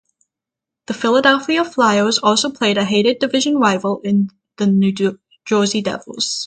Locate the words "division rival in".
3.19-4.31